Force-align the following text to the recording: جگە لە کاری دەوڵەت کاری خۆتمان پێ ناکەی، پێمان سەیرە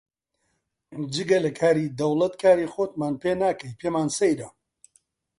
جگە 1.13 1.37
لە 1.45 1.51
کاری 1.59 1.93
دەوڵەت 1.99 2.33
کاری 2.43 2.71
خۆتمان 2.73 3.13
پێ 3.21 3.31
ناکەی، 3.41 3.77
پێمان 3.79 4.09
سەیرە 4.17 4.49